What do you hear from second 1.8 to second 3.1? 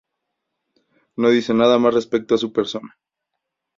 respecto a su persona.